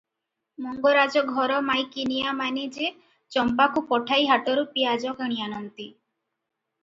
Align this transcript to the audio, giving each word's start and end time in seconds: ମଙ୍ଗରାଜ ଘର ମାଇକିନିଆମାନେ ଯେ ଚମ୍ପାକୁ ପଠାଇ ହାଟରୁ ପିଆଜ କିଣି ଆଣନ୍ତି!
ମଙ୍ଗରାଜ 0.67 1.21
ଘର 1.31 1.57
ମାଇକିନିଆମାନେ 1.65 2.63
ଯେ 2.77 2.89
ଚମ୍ପାକୁ 3.35 3.83
ପଠାଇ 3.91 4.25
ହାଟରୁ 4.31 4.63
ପିଆଜ 4.77 5.13
କିଣି 5.21 5.39
ଆଣନ୍ତି! 5.49 5.87